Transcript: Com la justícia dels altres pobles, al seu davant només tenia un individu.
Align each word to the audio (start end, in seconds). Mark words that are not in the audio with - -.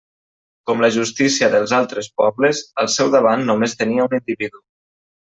Com 0.69 0.79
la 0.83 0.87
justícia 0.93 1.49
dels 1.55 1.73
altres 1.79 2.07
pobles, 2.21 2.61
al 2.83 2.89
seu 2.97 3.11
davant 3.19 3.43
només 3.51 3.77
tenia 3.83 4.07
un 4.07 4.17
individu. 4.19 4.63